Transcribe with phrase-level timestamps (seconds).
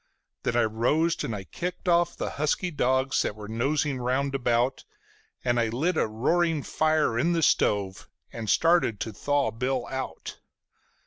[0.41, 4.83] Then I rose and I kicked off the husky dogs that were nosing round about,
[5.45, 9.85] And I lit a roaring fire in the stove, and I started to thaw Bill
[9.91, 10.39] out.